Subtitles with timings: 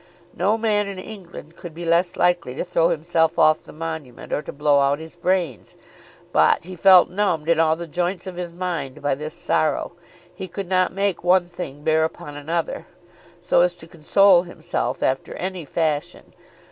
[0.35, 4.41] No man in England could be less likely to throw himself off the Monument or
[4.41, 5.75] to blow out his brains.
[6.31, 9.91] But he felt numbed in all the joints of his mind by this sorrow.
[10.33, 12.87] He could not make one thing bear upon another,
[13.41, 16.33] so as to console himself after any fashion.